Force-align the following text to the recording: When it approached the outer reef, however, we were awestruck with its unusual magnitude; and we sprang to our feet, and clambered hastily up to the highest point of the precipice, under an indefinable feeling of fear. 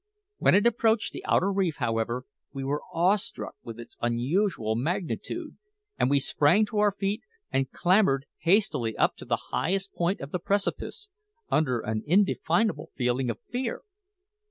When 0.39 0.55
it 0.55 0.65
approached 0.65 1.13
the 1.13 1.23
outer 1.25 1.51
reef, 1.53 1.75
however, 1.75 2.25
we 2.51 2.63
were 2.63 2.81
awestruck 2.91 3.53
with 3.61 3.79
its 3.79 3.97
unusual 4.01 4.75
magnitude; 4.75 5.57
and 5.99 6.09
we 6.09 6.19
sprang 6.19 6.65
to 6.65 6.79
our 6.79 6.91
feet, 6.91 7.21
and 7.51 7.69
clambered 7.69 8.25
hastily 8.39 8.97
up 8.97 9.15
to 9.17 9.25
the 9.25 9.51
highest 9.53 9.93
point 9.93 10.19
of 10.19 10.31
the 10.31 10.39
precipice, 10.39 11.09
under 11.51 11.81
an 11.81 12.01
indefinable 12.07 12.89
feeling 12.95 13.29
of 13.29 13.37
fear. 13.51 13.83